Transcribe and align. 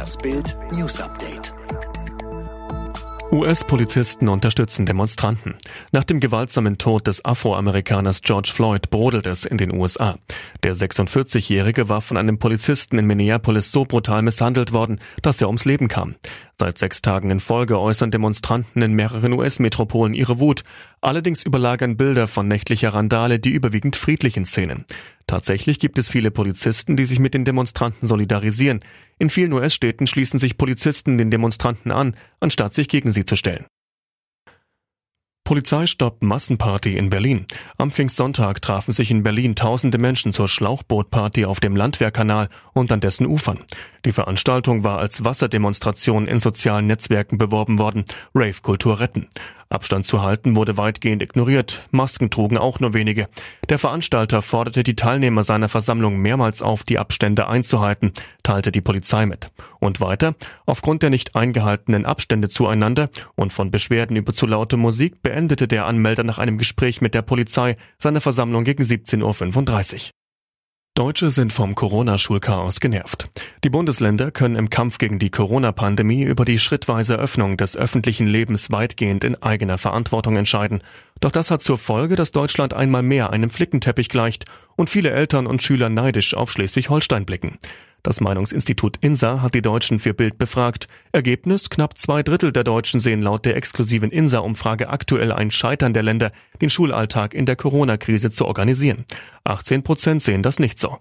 Das 0.00 0.16
Bild 0.16 0.56
News 0.72 0.98
Update. 0.98 1.52
US-Polizisten 3.30 4.30
unterstützen 4.30 4.86
Demonstranten. 4.86 5.56
Nach 5.92 6.04
dem 6.04 6.20
gewaltsamen 6.20 6.78
Tod 6.78 7.06
des 7.06 7.22
Afroamerikaners 7.22 8.22
George 8.22 8.50
Floyd 8.50 8.88
brodelt 8.88 9.26
es 9.26 9.44
in 9.44 9.58
den 9.58 9.74
USA. 9.74 10.16
Der 10.62 10.74
46-Jährige 10.74 11.90
war 11.90 12.00
von 12.00 12.16
einem 12.16 12.38
Polizisten 12.38 12.96
in 12.96 13.06
Minneapolis 13.06 13.72
so 13.72 13.84
brutal 13.84 14.22
misshandelt 14.22 14.72
worden, 14.72 15.00
dass 15.20 15.42
er 15.42 15.48
ums 15.48 15.66
Leben 15.66 15.88
kam. 15.88 16.14
Seit 16.60 16.76
sechs 16.76 17.00
Tagen 17.00 17.30
in 17.30 17.40
Folge 17.40 17.80
äußern 17.80 18.10
Demonstranten 18.10 18.82
in 18.82 18.92
mehreren 18.92 19.32
US-Metropolen 19.32 20.12
ihre 20.12 20.40
Wut. 20.40 20.62
Allerdings 21.00 21.42
überlagern 21.42 21.96
Bilder 21.96 22.26
von 22.26 22.48
nächtlicher 22.48 22.92
Randale 22.92 23.38
die 23.38 23.48
überwiegend 23.48 23.96
friedlichen 23.96 24.44
Szenen. 24.44 24.84
Tatsächlich 25.26 25.80
gibt 25.80 25.98
es 25.98 26.10
viele 26.10 26.30
Polizisten, 26.30 26.98
die 26.98 27.06
sich 27.06 27.18
mit 27.18 27.32
den 27.32 27.46
Demonstranten 27.46 28.06
solidarisieren. 28.06 28.80
In 29.18 29.30
vielen 29.30 29.54
US-Städten 29.54 30.06
schließen 30.06 30.38
sich 30.38 30.58
Polizisten 30.58 31.16
den 31.16 31.30
Demonstranten 31.30 31.92
an, 31.92 32.14
anstatt 32.40 32.74
sich 32.74 32.88
gegen 32.90 33.10
sie 33.10 33.24
zu 33.24 33.36
stellen. 33.36 33.64
Polizei 35.50 35.86
stoppt 35.86 36.22
Massenparty 36.22 36.96
in 36.96 37.10
Berlin. 37.10 37.44
Am 37.76 37.90
Pfingstsonntag 37.90 38.62
trafen 38.62 38.92
sich 38.92 39.10
in 39.10 39.24
Berlin 39.24 39.56
tausende 39.56 39.98
Menschen 39.98 40.32
zur 40.32 40.46
Schlauchbootparty 40.46 41.44
auf 41.44 41.58
dem 41.58 41.74
Landwehrkanal 41.74 42.48
und 42.72 42.92
an 42.92 43.00
dessen 43.00 43.26
Ufern. 43.26 43.58
Die 44.04 44.12
Veranstaltung 44.12 44.84
war 44.84 45.00
als 45.00 45.24
Wasserdemonstration 45.24 46.28
in 46.28 46.38
sozialen 46.38 46.86
Netzwerken 46.86 47.36
beworben 47.36 47.80
worden. 47.80 48.04
Rave 48.32 48.60
Kultur 48.62 49.00
retten. 49.00 49.26
Abstand 49.70 50.04
zu 50.04 50.20
halten 50.20 50.56
wurde 50.56 50.76
weitgehend 50.76 51.22
ignoriert. 51.22 51.82
Masken 51.92 52.28
trugen 52.28 52.58
auch 52.58 52.80
nur 52.80 52.92
wenige. 52.92 53.28
Der 53.68 53.78
Veranstalter 53.78 54.42
forderte 54.42 54.82
die 54.82 54.96
Teilnehmer 54.96 55.44
seiner 55.44 55.68
Versammlung 55.68 56.16
mehrmals 56.16 56.60
auf, 56.60 56.82
die 56.82 56.98
Abstände 56.98 57.46
einzuhalten, 57.46 58.12
teilte 58.42 58.72
die 58.72 58.80
Polizei 58.80 59.26
mit. 59.26 59.48
Und 59.78 60.00
weiter, 60.00 60.34
aufgrund 60.66 61.04
der 61.04 61.10
nicht 61.10 61.36
eingehaltenen 61.36 62.04
Abstände 62.04 62.48
zueinander 62.48 63.08
und 63.36 63.52
von 63.52 63.70
Beschwerden 63.70 64.16
über 64.16 64.34
zu 64.34 64.46
laute 64.46 64.76
Musik 64.76 65.22
beendete 65.22 65.68
der 65.68 65.86
Anmelder 65.86 66.24
nach 66.24 66.38
einem 66.38 66.58
Gespräch 66.58 67.00
mit 67.00 67.14
der 67.14 67.22
Polizei 67.22 67.76
seine 67.96 68.20
Versammlung 68.20 68.64
gegen 68.64 68.82
17.35 68.82 69.94
Uhr. 69.94 70.19
Deutsche 71.00 71.30
sind 71.30 71.54
vom 71.54 71.74
Corona-Schulchaos 71.74 72.78
genervt. 72.78 73.30
Die 73.64 73.70
Bundesländer 73.70 74.30
können 74.30 74.56
im 74.56 74.68
Kampf 74.68 74.98
gegen 74.98 75.18
die 75.18 75.30
Corona-Pandemie 75.30 76.24
über 76.24 76.44
die 76.44 76.58
schrittweise 76.58 77.16
Öffnung 77.16 77.56
des 77.56 77.74
öffentlichen 77.74 78.26
Lebens 78.26 78.70
weitgehend 78.70 79.24
in 79.24 79.42
eigener 79.42 79.78
Verantwortung 79.78 80.36
entscheiden. 80.36 80.82
Doch 81.20 81.30
das 81.30 81.50
hat 81.50 81.62
zur 81.62 81.78
Folge, 81.78 82.16
dass 82.16 82.32
Deutschland 82.32 82.74
einmal 82.74 83.02
mehr 83.02 83.30
einem 83.30 83.48
Flickenteppich 83.48 84.10
gleicht 84.10 84.44
und 84.76 84.90
viele 84.90 85.08
Eltern 85.08 85.46
und 85.46 85.62
Schüler 85.62 85.88
neidisch 85.88 86.34
auf 86.34 86.52
Schleswig-Holstein 86.52 87.24
blicken. 87.24 87.58
Das 88.02 88.20
Meinungsinstitut 88.20 88.96
INSA 89.00 89.42
hat 89.42 89.54
die 89.54 89.62
Deutschen 89.62 89.98
für 89.98 90.14
Bild 90.14 90.38
befragt. 90.38 90.86
Ergebnis, 91.12 91.68
knapp 91.70 91.98
zwei 91.98 92.22
Drittel 92.22 92.52
der 92.52 92.64
Deutschen 92.64 93.00
sehen 93.00 93.22
laut 93.22 93.44
der 93.44 93.56
exklusiven 93.56 94.10
INSA-Umfrage 94.10 94.88
aktuell 94.88 95.32
ein 95.32 95.50
Scheitern 95.50 95.92
der 95.92 96.02
Länder, 96.02 96.32
den 96.60 96.70
Schulalltag 96.70 97.34
in 97.34 97.46
der 97.46 97.56
Corona-Krise 97.56 98.30
zu 98.30 98.46
organisieren. 98.46 99.04
18 99.44 99.82
Prozent 99.82 100.22
sehen 100.22 100.42
das 100.42 100.58
nicht 100.58 100.78
so. 100.80 100.98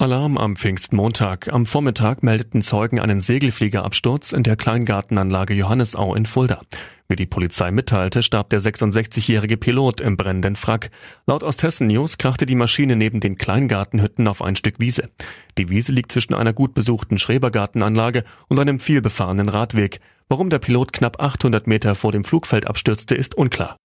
Alarm 0.00 0.38
am 0.38 0.56
Pfingstmontag. 0.56 1.52
Am 1.52 1.66
Vormittag 1.66 2.22
meldeten 2.22 2.62
Zeugen 2.62 2.98
einen 2.98 3.20
Segelfliegerabsturz 3.20 4.32
in 4.32 4.42
der 4.42 4.56
Kleingartenanlage 4.56 5.52
Johannesau 5.52 6.14
in 6.14 6.24
Fulda. 6.24 6.62
Wie 7.10 7.16
die 7.16 7.26
Polizei 7.26 7.72
mitteilte, 7.72 8.22
starb 8.22 8.50
der 8.50 8.60
66-jährige 8.60 9.56
Pilot 9.56 10.00
im 10.00 10.16
brennenden 10.16 10.54
Frack. 10.54 10.90
Laut 11.26 11.42
Osthessen 11.42 11.88
News 11.88 12.18
krachte 12.18 12.46
die 12.46 12.54
Maschine 12.54 12.94
neben 12.94 13.18
den 13.18 13.36
Kleingartenhütten 13.36 14.28
auf 14.28 14.40
ein 14.42 14.54
Stück 14.54 14.76
Wiese. 14.78 15.10
Die 15.58 15.70
Wiese 15.70 15.90
liegt 15.90 16.12
zwischen 16.12 16.34
einer 16.34 16.52
gut 16.52 16.72
besuchten 16.72 17.18
Schrebergartenanlage 17.18 18.22
und 18.46 18.60
einem 18.60 18.78
vielbefahrenen 18.78 19.48
Radweg. 19.48 19.98
Warum 20.28 20.50
der 20.50 20.60
Pilot 20.60 20.92
knapp 20.92 21.20
800 21.20 21.66
Meter 21.66 21.96
vor 21.96 22.12
dem 22.12 22.22
Flugfeld 22.22 22.68
abstürzte, 22.68 23.16
ist 23.16 23.34
unklar. 23.34 23.79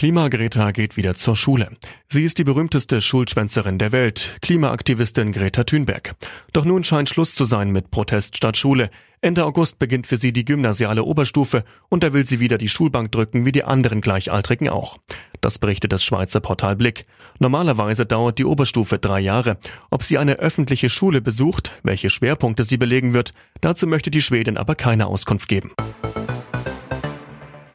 Klimagreta 0.00 0.70
geht 0.70 0.96
wieder 0.96 1.14
zur 1.14 1.36
Schule. 1.36 1.68
Sie 2.08 2.24
ist 2.24 2.38
die 2.38 2.44
berühmteste 2.44 3.02
Schulschwänzerin 3.02 3.76
der 3.76 3.92
Welt, 3.92 4.38
Klimaaktivistin 4.40 5.30
Greta 5.30 5.64
Thunberg. 5.64 6.14
Doch 6.54 6.64
nun 6.64 6.84
scheint 6.84 7.10
Schluss 7.10 7.34
zu 7.34 7.44
sein 7.44 7.70
mit 7.70 7.90
Protest 7.90 8.34
statt 8.34 8.56
Schule. 8.56 8.88
Ende 9.20 9.44
August 9.44 9.78
beginnt 9.78 10.06
für 10.06 10.16
sie 10.16 10.32
die 10.32 10.46
gymnasiale 10.46 11.04
Oberstufe 11.04 11.64
und 11.90 12.02
da 12.02 12.14
will 12.14 12.24
sie 12.24 12.40
wieder 12.40 12.56
die 12.56 12.70
Schulbank 12.70 13.12
drücken 13.12 13.44
wie 13.44 13.52
die 13.52 13.64
anderen 13.64 14.00
Gleichaltrigen 14.00 14.70
auch. 14.70 14.96
Das 15.42 15.58
berichtet 15.58 15.92
das 15.92 16.02
Schweizer 16.02 16.40
Portal 16.40 16.76
Blick. 16.76 17.04
Normalerweise 17.38 18.06
dauert 18.06 18.38
die 18.38 18.46
Oberstufe 18.46 18.98
drei 18.98 19.20
Jahre. 19.20 19.58
Ob 19.90 20.02
sie 20.02 20.16
eine 20.16 20.36
öffentliche 20.36 20.88
Schule 20.88 21.20
besucht, 21.20 21.72
welche 21.82 22.08
Schwerpunkte 22.08 22.64
sie 22.64 22.78
belegen 22.78 23.12
wird, 23.12 23.32
dazu 23.60 23.86
möchte 23.86 24.10
die 24.10 24.22
Schwedin 24.22 24.56
aber 24.56 24.76
keine 24.76 25.08
Auskunft 25.08 25.46
geben. 25.46 25.72